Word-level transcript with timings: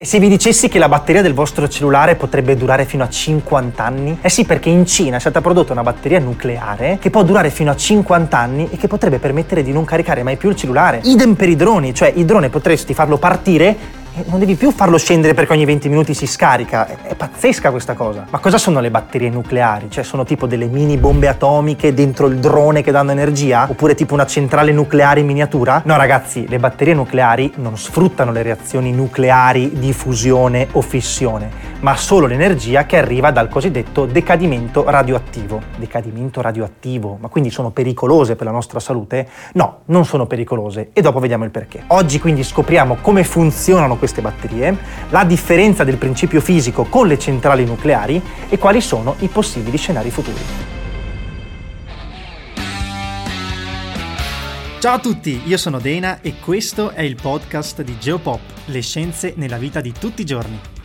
E 0.00 0.06
se 0.06 0.20
vi 0.20 0.28
dicessi 0.28 0.68
che 0.68 0.78
la 0.78 0.88
batteria 0.88 1.22
del 1.22 1.34
vostro 1.34 1.68
cellulare 1.68 2.14
potrebbe 2.14 2.54
durare 2.54 2.84
fino 2.84 3.02
a 3.02 3.08
50 3.08 3.82
anni? 3.82 4.16
Eh 4.20 4.28
sì, 4.28 4.44
perché 4.44 4.68
in 4.68 4.86
Cina 4.86 5.16
è 5.16 5.18
stata 5.18 5.40
prodotta 5.40 5.72
una 5.72 5.82
batteria 5.82 6.20
nucleare 6.20 6.98
che 7.00 7.10
può 7.10 7.24
durare 7.24 7.50
fino 7.50 7.72
a 7.72 7.74
50 7.74 8.38
anni 8.38 8.68
e 8.70 8.76
che 8.76 8.86
potrebbe 8.86 9.18
permettere 9.18 9.64
di 9.64 9.72
non 9.72 9.84
caricare 9.84 10.22
mai 10.22 10.36
più 10.36 10.50
il 10.50 10.54
cellulare. 10.54 11.00
Idem 11.02 11.34
per 11.34 11.48
i 11.48 11.56
droni, 11.56 11.94
cioè 11.94 12.12
il 12.14 12.24
drone 12.26 12.48
potresti 12.48 12.94
farlo 12.94 13.18
partire 13.18 13.76
non 14.26 14.38
devi 14.38 14.54
più 14.54 14.70
farlo 14.70 14.98
scendere 14.98 15.34
perché 15.34 15.52
ogni 15.52 15.64
20 15.64 15.88
minuti 15.88 16.14
si 16.14 16.26
scarica. 16.26 16.86
È, 16.86 16.96
è, 17.08 17.14
pazzesca 17.14 17.70
questa 17.70 17.94
cosa. 17.94 18.26
Ma 18.28 18.38
cosa 18.38 18.58
sono 18.58 18.80
le 18.80 18.90
batterie 18.90 19.30
nucleari? 19.30 19.90
Cioè 19.90 20.04
sono 20.04 20.24
tipo 20.24 20.46
delle 20.46 20.66
mini 20.66 20.96
bombe 20.96 21.28
atomiche 21.28 21.94
dentro 21.94 22.26
il 22.26 22.38
drone 22.38 22.82
che 22.82 22.90
danno 22.90 23.10
energia? 23.10 23.66
Oppure 23.68 23.94
tipo 23.94 24.14
una 24.14 24.26
centrale 24.26 24.72
nucleare 24.72 25.20
in 25.20 25.26
miniatura? 25.26 25.82
No 25.84 25.96
ragazzi, 25.96 26.46
le 26.48 26.58
batterie 26.58 26.94
nucleari 26.94 27.52
non 27.56 27.76
sfruttano 27.76 28.32
le 28.32 28.42
reazioni 28.42 28.92
nucleari 28.92 29.78
di 29.78 29.92
fusione 29.92 30.68
o 30.72 30.80
fissione, 30.80 31.50
ma 31.80 31.96
solo 31.96 32.26
l'energia 32.26 32.86
che 32.86 32.96
arriva 32.96 33.30
dal 33.30 33.48
cosiddetto 33.48 34.06
decadimento 34.06 34.84
radioattivo. 34.88 35.60
Decadimento 35.76 36.40
radioattivo? 36.40 37.18
Ma 37.20 37.28
quindi 37.28 37.50
sono 37.50 37.70
pericolose 37.70 38.36
per 38.36 38.46
la 38.46 38.52
nostra 38.52 38.80
salute? 38.80 39.28
No, 39.54 39.80
non 39.86 40.04
sono 40.04 40.26
pericolose 40.26 40.90
e 40.92 41.00
dopo 41.00 41.20
vediamo 41.20 41.44
il 41.44 41.50
perché. 41.50 41.84
Oggi 41.88 42.18
quindi 42.18 42.42
scopriamo 42.42 42.98
come 43.00 43.24
funzionano 43.24 43.96
queste 43.96 44.07
queste 44.08 44.22
batterie, 44.22 44.76
la 45.10 45.24
differenza 45.24 45.84
del 45.84 45.98
principio 45.98 46.40
fisico 46.40 46.84
con 46.84 47.06
le 47.06 47.18
centrali 47.18 47.64
nucleari 47.64 48.20
e 48.48 48.58
quali 48.58 48.80
sono 48.80 49.16
i 49.18 49.28
possibili 49.28 49.76
scenari 49.76 50.10
futuri. 50.10 50.40
Ciao 54.78 54.94
a 54.94 54.98
tutti, 55.00 55.42
io 55.44 55.56
sono 55.56 55.78
Dena 55.78 56.20
e 56.22 56.34
questo 56.40 56.90
è 56.90 57.02
il 57.02 57.16
podcast 57.20 57.82
di 57.82 57.98
Geopop, 57.98 58.40
le 58.66 58.80
scienze 58.80 59.34
nella 59.36 59.58
vita 59.58 59.80
di 59.80 59.92
tutti 59.92 60.22
i 60.22 60.24
giorni. 60.24 60.77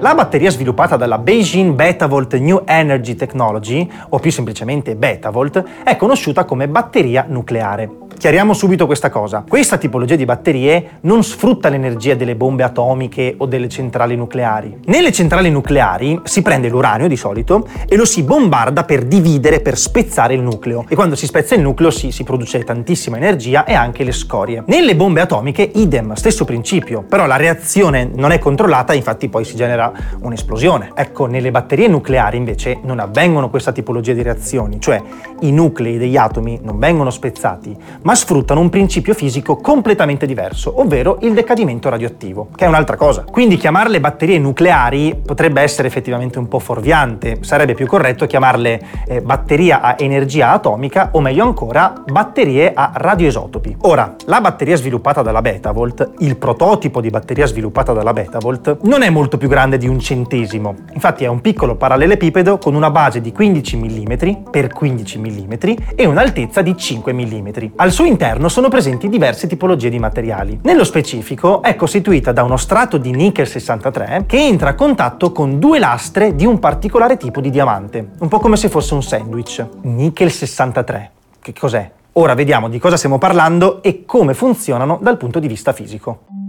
La 0.00 0.14
batteria 0.14 0.50
sviluppata 0.50 0.96
dalla 0.96 1.18
Beijing 1.18 1.74
Betavolt 1.74 2.34
New 2.36 2.62
Energy 2.64 3.14
Technology, 3.14 3.88
o 4.08 4.18
più 4.18 4.30
semplicemente 4.30 4.96
Betavolt, 4.96 5.62
è 5.84 5.96
conosciuta 5.96 6.44
come 6.44 6.68
batteria 6.68 7.26
nucleare. 7.28 8.09
Chiariamo 8.20 8.52
subito 8.52 8.84
questa 8.84 9.08
cosa. 9.08 9.46
Questa 9.48 9.78
tipologia 9.78 10.14
di 10.14 10.26
batterie 10.26 10.98
non 11.00 11.24
sfrutta 11.24 11.70
l'energia 11.70 12.14
delle 12.14 12.36
bombe 12.36 12.62
atomiche 12.62 13.34
o 13.38 13.46
delle 13.46 13.70
centrali 13.70 14.14
nucleari. 14.14 14.76
Nelle 14.84 15.10
centrali 15.10 15.50
nucleari 15.50 16.20
si 16.24 16.42
prende 16.42 16.68
l'uranio 16.68 17.08
di 17.08 17.16
solito 17.16 17.66
e 17.88 17.96
lo 17.96 18.04
si 18.04 18.22
bombarda 18.22 18.84
per 18.84 19.04
dividere, 19.04 19.60
per 19.60 19.78
spezzare 19.78 20.34
il 20.34 20.42
nucleo. 20.42 20.84
E 20.86 20.94
quando 20.94 21.14
si 21.14 21.24
spezza 21.24 21.54
il 21.54 21.62
nucleo 21.62 21.90
si, 21.90 22.10
si 22.10 22.22
produce 22.22 22.62
tantissima 22.62 23.16
energia 23.16 23.64
e 23.64 23.72
anche 23.72 24.04
le 24.04 24.12
scorie. 24.12 24.64
Nelle 24.66 24.94
bombe 24.94 25.22
atomiche 25.22 25.70
idem, 25.76 26.12
stesso 26.12 26.44
principio, 26.44 27.02
però 27.02 27.24
la 27.24 27.36
reazione 27.36 28.10
non 28.14 28.32
è 28.32 28.38
controllata, 28.38 28.92
infatti 28.92 29.30
poi 29.30 29.46
si 29.46 29.56
genera 29.56 29.90
un'esplosione. 30.20 30.90
Ecco, 30.94 31.24
nelle 31.24 31.50
batterie 31.50 31.88
nucleari 31.88 32.36
invece 32.36 32.80
non 32.82 32.98
avvengono 32.98 33.48
questa 33.48 33.72
tipologia 33.72 34.12
di 34.12 34.20
reazioni, 34.20 34.78
cioè 34.78 35.00
i 35.40 35.52
nuclei 35.52 35.96
degli 35.96 36.18
atomi 36.18 36.60
non 36.62 36.78
vengono 36.78 37.08
spezzati, 37.08 37.74
ma 38.02 38.08
ma 38.10 38.16
sfruttano 38.16 38.58
un 38.58 38.70
principio 38.70 39.14
fisico 39.14 39.54
completamente 39.58 40.26
diverso, 40.26 40.80
ovvero 40.80 41.18
il 41.20 41.32
decadimento 41.32 41.88
radioattivo, 41.88 42.48
che 42.56 42.64
è 42.64 42.66
un'altra 42.66 42.96
cosa. 42.96 43.22
Quindi 43.22 43.56
chiamarle 43.56 44.00
batterie 44.00 44.36
nucleari 44.40 45.14
potrebbe 45.24 45.60
essere 45.60 45.86
effettivamente 45.86 46.40
un 46.40 46.48
po' 46.48 46.58
fuorviante, 46.58 47.38
sarebbe 47.42 47.74
più 47.74 47.86
corretto 47.86 48.26
chiamarle 48.26 48.80
eh, 49.06 49.20
batteria 49.20 49.80
a 49.80 49.94
energia 49.96 50.50
atomica 50.50 51.10
o 51.12 51.20
meglio 51.20 51.44
ancora 51.44 52.02
batterie 52.04 52.72
a 52.74 52.90
radioisotopi. 52.92 53.76
Ora, 53.82 54.16
la 54.26 54.40
batteria 54.40 54.74
sviluppata 54.74 55.22
dalla 55.22 55.40
Betavolt, 55.40 56.14
il 56.18 56.36
prototipo 56.36 57.00
di 57.00 57.10
batteria 57.10 57.46
sviluppata 57.46 57.92
dalla 57.92 58.12
Betavolt, 58.12 58.78
non 58.82 59.02
è 59.02 59.10
molto 59.10 59.38
più 59.38 59.46
grande 59.46 59.78
di 59.78 59.86
un 59.86 60.00
centesimo. 60.00 60.74
Infatti 60.94 61.22
è 61.22 61.28
un 61.28 61.40
piccolo 61.40 61.76
parallelepipedo 61.76 62.58
con 62.58 62.74
una 62.74 62.90
base 62.90 63.20
di 63.20 63.30
15 63.30 63.76
mm 63.76 64.12
per 64.50 64.66
15 64.66 65.18
mm 65.20 65.52
e 65.94 66.06
un'altezza 66.06 66.60
di 66.60 66.76
5 66.76 67.12
mm. 67.12 67.48
Al 67.76 67.98
suo 68.00 68.08
interno 68.08 68.48
sono 68.48 68.68
presenti 68.68 69.10
diverse 69.10 69.46
tipologie 69.46 69.90
di 69.90 69.98
materiali. 69.98 70.58
Nello 70.62 70.84
specifico 70.84 71.60
è 71.60 71.76
costituita 71.76 72.32
da 72.32 72.42
uno 72.42 72.56
strato 72.56 72.96
di 72.96 73.10
nickel 73.10 73.46
63 73.46 74.24
che 74.26 74.38
entra 74.38 74.70
a 74.70 74.74
contatto 74.74 75.32
con 75.32 75.58
due 75.58 75.78
lastre 75.78 76.34
di 76.34 76.46
un 76.46 76.58
particolare 76.58 77.18
tipo 77.18 77.42
di 77.42 77.50
diamante, 77.50 78.12
un 78.20 78.28
po' 78.28 78.38
come 78.38 78.56
se 78.56 78.70
fosse 78.70 78.94
un 78.94 79.02
sandwich. 79.02 79.66
Nickel 79.82 80.30
63. 80.30 81.10
Che 81.42 81.52
cos'è? 81.52 81.90
Ora 82.12 82.32
vediamo 82.32 82.70
di 82.70 82.78
cosa 82.78 82.96
stiamo 82.96 83.18
parlando 83.18 83.82
e 83.82 84.06
come 84.06 84.32
funzionano 84.32 84.98
dal 85.02 85.18
punto 85.18 85.38
di 85.38 85.46
vista 85.46 85.74
fisico. 85.74 86.39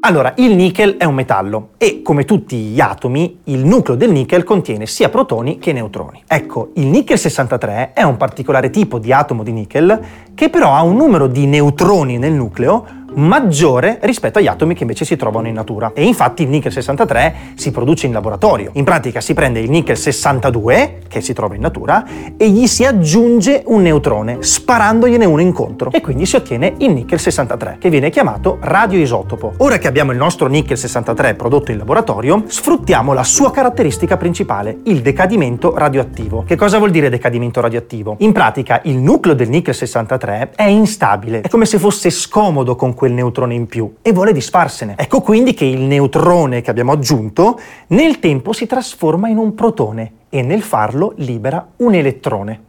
Allora, 0.00 0.34
il 0.36 0.54
nickel 0.54 0.96
è 0.96 1.04
un 1.04 1.14
metallo 1.14 1.70
e, 1.78 2.00
come 2.02 2.24
tutti 2.24 2.56
gli 2.56 2.80
atomi, 2.80 3.40
il 3.44 3.64
nucleo 3.64 3.96
del 3.96 4.12
nickel 4.12 4.44
contiene 4.44 4.86
sia 4.86 5.08
protoni 5.08 5.58
che 5.58 5.72
neutroni. 5.72 6.22
Ecco, 6.28 6.70
il 6.74 6.86
nickel 6.86 7.18
63 7.18 7.92
è 7.92 8.02
un 8.02 8.16
particolare 8.16 8.70
tipo 8.70 8.98
di 8.98 9.12
atomo 9.12 9.42
di 9.42 9.52
nickel 9.52 10.00
che 10.34 10.48
però 10.48 10.74
ha 10.74 10.82
un 10.82 10.96
numero 10.96 11.26
di 11.26 11.46
neutroni 11.46 12.18
nel 12.18 12.34
nucleo 12.34 12.86
maggiore 13.16 13.98
rispetto 14.02 14.38
agli 14.38 14.46
atomi 14.46 14.74
che 14.74 14.82
invece 14.82 15.04
si 15.04 15.16
trovano 15.16 15.48
in 15.48 15.54
natura. 15.54 15.92
E 15.94 16.04
infatti 16.04 16.42
il 16.42 16.48
nickel 16.48 16.72
63 16.72 17.34
si 17.54 17.70
produce 17.70 18.06
in 18.06 18.12
laboratorio. 18.12 18.70
In 18.74 18.84
pratica 18.84 19.20
si 19.20 19.34
prende 19.34 19.60
il 19.60 19.70
nickel 19.70 19.96
62, 19.96 21.02
che 21.08 21.20
si 21.20 21.32
trova 21.32 21.54
in 21.54 21.60
natura, 21.60 22.04
e 22.36 22.50
gli 22.50 22.66
si 22.66 22.84
aggiunge 22.84 23.62
un 23.66 23.82
neutrone, 23.82 24.38
sparandogliene 24.40 25.24
uno 25.24 25.40
incontro. 25.40 25.90
E 25.92 26.00
quindi 26.00 26.26
si 26.26 26.36
ottiene 26.36 26.74
il 26.78 26.90
nickel 26.92 27.18
63, 27.18 27.76
che 27.78 27.90
viene 27.90 28.10
chiamato 28.10 28.58
radioisotopo. 28.60 29.54
Ora 29.58 29.78
che 29.78 29.88
abbiamo 29.88 30.12
il 30.12 30.18
nostro 30.18 30.48
nickel 30.48 30.76
63 30.76 31.34
prodotto 31.34 31.70
in 31.70 31.78
laboratorio, 31.78 32.44
sfruttiamo 32.46 33.12
la 33.12 33.24
sua 33.24 33.50
caratteristica 33.50 34.16
principale, 34.16 34.78
il 34.84 35.00
decadimento 35.00 35.74
radioattivo. 35.76 36.44
Che 36.46 36.56
cosa 36.56 36.78
vuol 36.78 36.90
dire 36.90 37.08
decadimento 37.08 37.60
radioattivo? 37.60 38.16
In 38.20 38.32
pratica 38.32 38.80
il 38.84 38.98
nucleo 38.98 39.34
del 39.34 39.48
nickel 39.48 39.74
63 39.74 40.50
è 40.54 40.64
instabile, 40.64 41.40
è 41.40 41.48
come 41.48 41.64
se 41.64 41.78
fosse 41.78 42.10
scomodo 42.10 42.76
con 42.76 42.94
quel 42.94 43.05
neutrone 43.12 43.54
in 43.54 43.66
più 43.66 43.96
e 44.02 44.12
vuole 44.12 44.32
disfarsene. 44.32 44.94
Ecco 44.96 45.20
quindi 45.20 45.54
che 45.54 45.64
il 45.64 45.80
neutrone 45.80 46.60
che 46.60 46.70
abbiamo 46.70 46.92
aggiunto 46.92 47.58
nel 47.88 48.18
tempo 48.18 48.52
si 48.52 48.66
trasforma 48.66 49.28
in 49.28 49.38
un 49.38 49.54
protone 49.54 50.12
e 50.28 50.42
nel 50.42 50.62
farlo 50.62 51.12
libera 51.16 51.66
un 51.76 51.94
elettrone. 51.94 52.60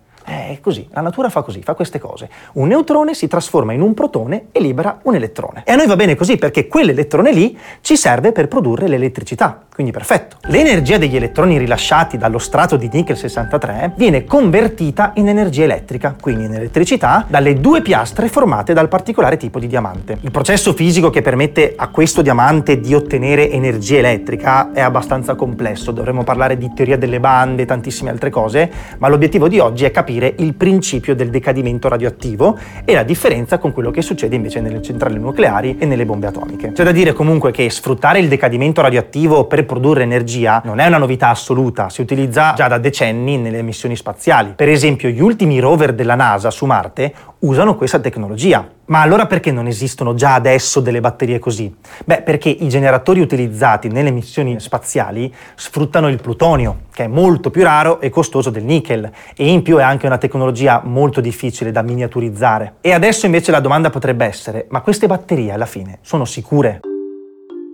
È 0.48 0.62
così, 0.62 0.88
la 0.92 1.02
natura 1.02 1.28
fa 1.28 1.42
così, 1.42 1.62
fa 1.62 1.74
queste 1.74 2.00
cose. 2.00 2.30
Un 2.54 2.70
neutrone 2.70 3.14
si 3.14 3.28
trasforma 3.28 3.74
in 3.74 3.82
un 3.82 3.94
protone 3.94 4.46
e 4.54 4.62
libera 4.62 5.00
un 5.04 5.16
elettrone. 5.16 5.64
E 5.66 5.74
a 5.74 5.76
noi 5.76 5.88
va 5.88 5.98
bene 5.98 6.16
così 6.16 6.38
perché 6.38 6.68
quell'elettrone 6.68 7.34
lì 7.34 7.58
ci 7.82 7.98
serve 7.98 8.32
per 8.32 8.48
produrre 8.48 8.88
l'elettricità. 8.88 9.64
Quindi 9.78 9.94
perfetto. 9.94 10.38
L'energia 10.48 10.98
degli 10.98 11.16
elettroni 11.16 11.58
rilasciati 11.58 12.18
dallo 12.18 12.40
strato 12.40 12.78
di 12.78 12.90
nickel 12.92 13.18
63 13.18 13.94
viene 13.96 14.24
convertita 14.24 15.12
in 15.16 15.28
energia 15.28 15.66
elettrica, 15.66 16.16
quindi 16.20 16.46
in 16.46 16.54
elettricità, 16.54 17.26
dalle 17.28 17.60
due 17.60 17.82
piastre 17.82 18.28
formate 18.28 18.74
dal 18.74 18.88
particolare 18.88 19.38
tipo 19.38 19.60
di 19.60 19.68
diamante. 19.68 20.18
Il 20.22 20.32
processo 20.32 20.74
fisico 20.74 21.12
che 21.12 21.22
permette 21.22 21.74
a 21.76 21.90
questo 21.90 22.22
diamante 22.22 22.80
di 22.80 22.96
ottenere 22.96 23.52
energia 23.52 23.98
elettrica 23.98 24.72
è 24.72 24.82
abbastanza 24.82 25.36
complesso, 25.36 25.92
dovremmo 25.92 26.24
parlare 26.24 26.58
di 26.58 26.72
teoria 26.74 26.98
delle 26.98 27.20
bande 27.20 27.62
e 27.62 27.66
tantissime 27.66 28.10
altre 28.10 28.32
cose, 28.32 28.72
ma 28.98 29.10
l'obiettivo 29.10 29.48
di 29.48 29.60
oggi 29.60 29.86
è 29.86 29.92
capire 29.92 30.34
il 30.38 30.54
principio 30.54 31.16
del 31.16 31.30
decadimento 31.30 31.88
radioattivo 31.88 32.58
e 32.86 32.94
la 32.94 33.04
differenza 33.04 33.58
con 33.58 33.72
quello 33.74 33.92
che 33.92 34.02
succede 34.02 34.36
invece 34.36 34.62
nelle 34.62 34.82
centrali 34.82 35.20
nucleari 35.20 35.78
e 35.80 35.86
nelle 35.86 36.06
bombe 36.06 36.28
atomiche. 36.28 36.72
C'è 36.72 36.84
da 36.84 36.92
dire 36.92 37.14
comunque 37.14 37.52
che 37.52 37.70
sfruttare 37.70 38.20
il 38.20 38.28
decadimento 38.28 38.82
radioattivo 38.82 39.46
per 39.46 39.66
produrre 39.66 40.04
energia 40.04 40.62
non 40.64 40.80
è 40.80 40.88
una 40.88 40.98
novità 40.98 41.30
assoluta, 41.30 41.90
si 41.90 42.02
utilizza 42.02 42.54
già 42.56 42.68
da 42.68 42.78
decenni 42.78 43.38
nelle 43.38 43.62
missioni 43.62 43.96
spaziali. 43.96 44.54
Per 44.56 44.70
esempio, 44.70 45.10
gli 45.10 45.22
ultimi 45.22 45.60
rover 45.60 45.94
della 45.94 46.16
NASA 46.16 46.50
su 46.50 46.66
Marte 46.66 47.14
usano 47.40 47.76
questa 47.76 48.00
tecnologia. 48.00 48.68
Ma 48.86 49.02
allora 49.02 49.26
perché 49.26 49.52
non 49.52 49.68
esistono 49.68 50.14
già 50.14 50.34
adesso 50.34 50.80
delle 50.80 51.02
batterie 51.02 51.40
così? 51.40 51.74
Beh, 52.06 52.22
perché 52.22 52.50
i 52.50 52.70
generatori 52.70 53.20
utilizzati 53.20 53.90
nelle 53.90 54.12
missioni 54.12 54.60
spaziali 54.60 55.34
sfruttano 55.56 56.08
il 56.08 56.22
plutonio, 56.22 56.84
che 56.94 57.04
è 57.04 57.08
molto 57.08 57.50
più 57.50 57.64
raro 57.64 58.00
e 58.00 58.10
costoso 58.10 58.50
del 58.50 58.64
nickel, 58.64 59.12
e 59.36 59.50
in 59.50 59.62
più 59.62 59.78
è 59.78 59.84
anche 59.84 60.06
una 60.06 60.18
tecnologia 60.18 60.82
molto 60.84 61.20
difficile 61.22 61.72
da 61.72 61.82
miniaturizzare. 61.82 62.76
E 62.82 62.94
adesso 62.94 63.26
invece 63.26 63.52
la 63.52 63.60
domanda 63.60 63.90
potrebbe 63.90 64.26
essere, 64.26 64.66
ma 64.70 64.82
queste 64.82 65.08
batterie 65.08 65.52
alla 65.52 65.66
fine 65.66 66.00
sono 66.02 66.24
sicure? 66.24 66.80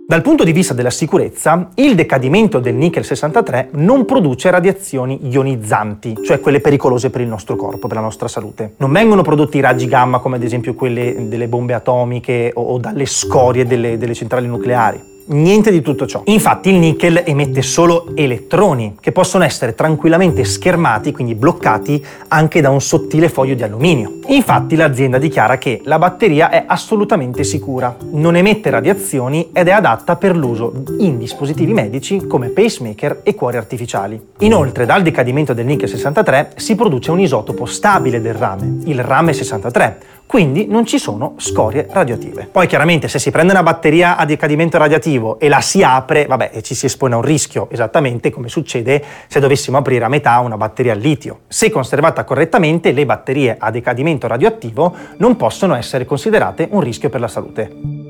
Dal 0.06 0.20
punto 0.20 0.44
di 0.44 0.52
vista 0.52 0.74
della 0.74 0.90
sicurezza, 0.90 1.70
il 1.76 1.94
decadimento 1.94 2.58
del 2.58 2.74
nickel 2.74 3.06
63 3.06 3.70
non 3.72 4.04
produce 4.04 4.50
radiazioni 4.50 5.30
ionizzanti, 5.30 6.16
cioè 6.22 6.40
quelle 6.40 6.60
pericolose 6.60 7.08
per 7.08 7.22
il 7.22 7.26
nostro 7.26 7.56
corpo, 7.56 7.86
per 7.88 7.96
la 7.96 8.02
nostra 8.02 8.28
salute. 8.28 8.74
Non 8.76 8.92
vengono 8.92 9.22
prodotti 9.22 9.60
raggi 9.60 9.86
gamma 9.86 10.18
come 10.18 10.36
ad 10.36 10.42
esempio 10.42 10.74
quelle 10.74 11.26
delle 11.26 11.48
bombe 11.48 11.72
atomiche 11.72 12.50
o, 12.52 12.76
dalle 12.76 13.06
scorie 13.06 13.64
delle, 13.64 13.96
delle 13.96 14.12
centrali 14.12 14.46
nucleari. 14.46 15.13
Niente 15.26 15.70
di 15.70 15.80
tutto 15.80 16.06
ciò. 16.06 16.20
Infatti 16.26 16.68
il 16.68 16.76
nickel 16.76 17.22
emette 17.24 17.62
solo 17.62 18.12
elettroni 18.14 18.96
che 19.00 19.10
possono 19.10 19.44
essere 19.44 19.74
tranquillamente 19.74 20.44
schermati, 20.44 21.12
quindi 21.12 21.34
bloccati 21.34 22.04
anche 22.28 22.60
da 22.60 22.68
un 22.68 22.82
sottile 22.82 23.30
foglio 23.30 23.54
di 23.54 23.62
alluminio. 23.62 24.18
Infatti 24.26 24.76
l'azienda 24.76 25.16
dichiara 25.16 25.56
che 25.56 25.80
la 25.84 25.98
batteria 25.98 26.50
è 26.50 26.64
assolutamente 26.66 27.42
sicura, 27.42 27.96
non 28.10 28.36
emette 28.36 28.68
radiazioni 28.68 29.48
ed 29.54 29.68
è 29.68 29.70
adatta 29.70 30.16
per 30.16 30.36
l'uso 30.36 30.82
in 30.98 31.16
dispositivi 31.16 31.72
medici 31.72 32.26
come 32.26 32.48
pacemaker 32.48 33.20
e 33.22 33.34
cuori 33.34 33.56
artificiali. 33.56 34.20
Inoltre 34.40 34.84
dal 34.84 35.02
decadimento 35.02 35.54
del 35.54 35.64
nickel 35.64 35.88
63 35.88 36.52
si 36.56 36.74
produce 36.74 37.10
un 37.10 37.20
isotopo 37.20 37.64
stabile 37.64 38.20
del 38.20 38.34
rame, 38.34 38.80
il 38.84 39.02
rame 39.02 39.32
63, 39.32 39.98
quindi 40.26 40.66
non 40.66 40.84
ci 40.84 40.98
sono 40.98 41.34
scorie 41.36 41.86
radioattive. 41.90 42.48
Poi 42.50 42.66
chiaramente 42.66 43.08
se 43.08 43.18
si 43.18 43.30
prende 43.30 43.52
una 43.52 43.62
batteria 43.62 44.16
a 44.16 44.24
decadimento 44.24 44.78
radioattivo 44.78 45.12
e 45.38 45.48
la 45.48 45.60
si 45.60 45.82
apre, 45.82 46.26
vabbè, 46.26 46.60
ci 46.62 46.74
si 46.74 46.86
espone 46.86 47.14
a 47.14 47.18
un 47.18 47.22
rischio, 47.22 47.68
esattamente 47.70 48.30
come 48.30 48.48
succede 48.48 49.02
se 49.26 49.40
dovessimo 49.40 49.78
aprire 49.78 50.04
a 50.04 50.08
metà 50.08 50.38
una 50.40 50.56
batteria 50.56 50.92
al 50.92 50.98
litio. 50.98 51.40
Se 51.48 51.70
conservata 51.70 52.24
correttamente, 52.24 52.92
le 52.92 53.06
batterie 53.06 53.56
a 53.58 53.70
decadimento 53.70 54.26
radioattivo 54.26 54.94
non 55.18 55.36
possono 55.36 55.74
essere 55.74 56.04
considerate 56.04 56.68
un 56.70 56.80
rischio 56.80 57.08
per 57.08 57.20
la 57.20 57.28
salute. 57.28 58.04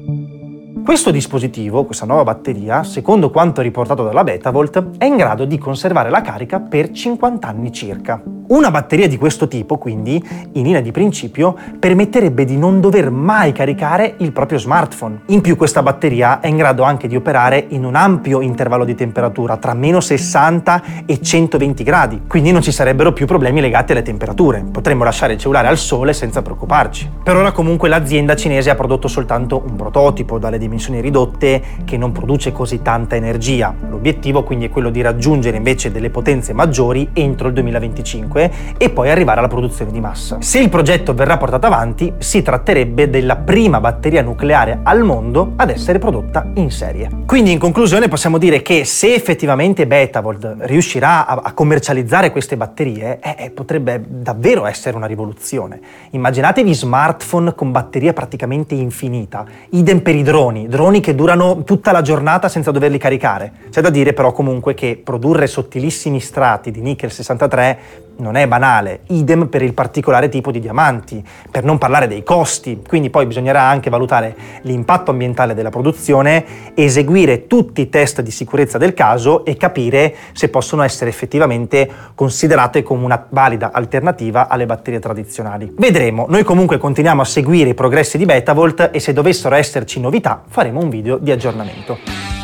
Questo 0.85 1.11
dispositivo, 1.11 1.85
questa 1.85 2.05
nuova 2.05 2.25
batteria, 2.25 2.83
secondo 2.83 3.31
quanto 3.31 3.63
riportato 3.63 4.05
dalla 4.05 4.23
Betavolt, 4.23 4.99
è 4.99 5.07
in 5.07 5.17
grado 5.17 5.47
di 5.47 5.57
conservare 5.57 6.11
la 6.11 6.21
carica 6.21 6.61
per 6.61 6.91
50 6.91 7.49
anni 7.49 7.73
circa. 7.73 8.23
Una 8.47 8.71
batteria 8.71 9.09
di 9.09 9.17
questo 9.17 9.49
tipo, 9.49 9.79
quindi, 9.79 10.23
in 10.53 10.65
linea 10.65 10.83
di 10.83 10.91
principio, 10.91 11.57
permetterebbe 11.79 12.45
di 12.45 12.59
non 12.59 12.79
dover 12.79 13.11
mai 13.11 13.53
caricare 13.53 14.17
il 14.19 14.33
proprio 14.33 14.59
smartphone. 14.59 15.21
In 15.29 15.41
più 15.41 15.57
questa 15.57 15.83
batteria 15.83 16.41
è 16.41 16.49
in 16.49 16.59
grado 16.59 16.83
anche 16.83 17.09
di 17.09 17.17
operare 17.17 17.65
in 17.69 17.87
un 17.87 17.95
ampio 17.95 18.43
intervallo 18.43 18.85
di 18.85 18.95
temperatura, 18.95 19.57
tra 19.57 19.73
meno 19.73 19.99
60 19.99 20.83
e 21.07 21.23
120 21.23 21.83
gradi, 21.85 22.23
quindi 22.29 22.53
non 22.53 22.61
ci 22.61 22.71
sarebbero 22.71 23.15
più 23.15 23.25
problemi 23.25 23.63
legati 23.63 23.93
alle 23.93 24.03
temperature. 24.03 24.63
Potremmo 24.71 25.05
lasciare 25.05 25.33
il 25.33 25.39
cellulare 25.39 25.69
al 25.69 25.79
sole 25.79 26.13
senza 26.13 26.43
preoccuparci. 26.43 27.11
Per 27.23 27.35
ora 27.35 27.51
comunque 27.51 27.89
l'azienda 27.89 28.37
cinese 28.37 28.69
ha 28.69 28.75
prodotto 28.75 29.09
soltanto 29.09 29.63
un 29.67 29.75
prototipo 29.75 30.39
dalle 30.39 30.59
dimensioni 30.59 31.01
ridotte 31.01 31.63
che 31.87 31.97
non 31.97 32.13
produce 32.13 32.53
così 32.53 32.83
tanta 32.83 33.17
energia. 33.17 33.75
L'obiettivo 34.05 34.43
quindi 34.43 34.67
è 34.67 34.69
quello 34.69 34.91
di 34.91 35.01
raggiungere 35.01 35.57
invece 35.57 35.91
delle 35.91 36.11
potenze 36.11 36.53
maggiori 36.53 37.09
entro 37.15 37.49
il 37.49 37.55
2025 37.55 38.51
e 38.77 38.91
poi 38.91 39.09
arrivare 39.09 39.39
alla 39.39 39.49
produzione 39.49 39.91
di 39.93 39.99
massa. 39.99 40.37
Se 40.43 40.59
il 40.59 40.69
progetto 40.69 41.15
verrà 41.15 41.39
portato 41.39 41.65
avanti, 41.65 42.13
si 42.19 42.43
tratterebbe 42.43 43.09
della 43.09 43.37
prima 43.37 43.81
batteria 43.81 44.21
nucleare 44.21 44.81
al 44.83 45.05
mondo 45.05 45.55
ad 45.57 45.71
essere 45.71 45.99
prodotta 45.99 46.51
in 46.57 46.71
serie. 46.71 47.09
Quindi 47.25 47.53
in 47.53 47.59
conclusione 47.59 48.09
possiamo 48.09 48.37
dire 48.37 48.61
che 48.61 48.85
se 48.85 49.15
effettivamente 49.15 49.87
Betavolt 49.87 50.57
riuscirà 50.59 51.25
a, 51.25 51.53
commercializzare 51.55 52.31
queste 52.31 52.59
batterie, 52.59 53.21
eh, 53.23 53.37
eh, 53.39 53.51
potrebbe 53.53 54.05
davvero 54.07 54.67
essere 54.67 54.99
una 54.99 55.07
rivoluzione. 55.07 55.81
Immaginatevi 56.11 56.75
smartphone 56.75 57.55
con 57.55 57.73
batteria 57.73 58.13
praticamente 58.13 58.75
infinita, 58.75 59.47
idem 59.71 60.01
per 60.01 60.15
i 60.15 60.23
droni, 60.23 60.69
droni, 60.69 61.01
che 61.01 61.15
durano 61.15 61.65
tutta 61.65 61.91
la 61.91 62.03
giornata 62.03 62.51
senza 62.51 62.71
doverli 62.71 62.99
caricare. 62.99 63.53
C'è 63.71 63.81
da 63.81 63.93
dire 63.95 64.13
però 64.13 64.33
comunque 64.33 64.75
che 64.75 65.01
produrre 65.03 65.47
sottilissimi 65.47 66.21
strati 66.21 66.71
di 66.71 66.81
nickel 66.81 67.11
63 67.11 68.03
non 68.17 68.37
è 68.37 68.47
banale, 68.47 69.01
idem 69.09 69.47
per 69.47 69.63
il 69.63 69.75
particolare 69.75 70.29
tipo 70.29 70.51
di 70.51 70.61
diamanti, 70.61 71.25
per 71.51 71.65
non 71.65 71.79
parlare 71.79 72.07
dei 72.07 72.23
costi, 72.23 72.83
quindi 72.87 73.11
poi 73.11 73.27
bisognerà 73.27 73.63
anche 73.63 73.91
valutare 73.91 74.37
l'impatto 74.63 75.11
ambientale 75.11 75.55
della 75.55 75.71
produzione, 75.71 76.45
eseguire 76.75 77.47
tutti 77.47 77.81
i 77.81 77.89
test 77.89 78.21
di 78.21 78.31
sicurezza 78.31 78.79
del 78.79 78.95
caso 78.95 79.45
e 79.45 79.57
capire 79.57 80.15
se 80.33 80.49
possono 80.49 80.83
essere 80.83 81.11
effettivamente 81.11 81.91
considerate 82.15 82.83
come 82.83 83.05
una 83.05 83.27
valida 83.29 83.71
alternativa 83.73 84.49
alle 84.49 84.67
batterie 84.67 85.01
tradizionali. 85.01 85.75
Vedremo, 85.77 86.27
noi 86.29 86.45
comunque 86.45 86.79
continuiamo 86.79 87.23
a 87.23 87.27
seguire 87.27 87.71
i 87.71 87.75
progressi 87.75 88.19
di 88.19 88.25
Betavolt 88.27 88.91
e 88.93 89.01
se 89.01 89.13
dovessero 89.13 89.55
esserci 89.55 90.01
novità 90.01 90.43
faremo 90.47 90.81
un 90.81 90.89
video 90.89 91.17
di 91.19 91.31
aggiornamento. 91.31 92.44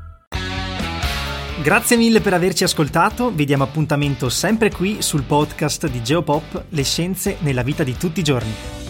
Grazie 1.61 1.95
mille 1.95 2.21
per 2.21 2.33
averci 2.33 2.63
ascoltato, 2.63 3.29
vi 3.29 3.45
diamo 3.45 3.63
appuntamento 3.63 4.29
sempre 4.29 4.71
qui 4.71 5.03
sul 5.03 5.21
podcast 5.21 5.87
di 5.87 6.01
Geopop, 6.01 6.63
le 6.69 6.83
scienze 6.83 7.37
nella 7.41 7.61
vita 7.61 7.83
di 7.83 7.95
tutti 7.95 8.21
i 8.21 8.23
giorni. 8.23 8.80